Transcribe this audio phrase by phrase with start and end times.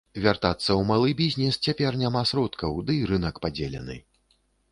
[0.23, 4.01] Вяртацца ў малы бізнес цяпер няма сродкаў, дый рынак падзелены.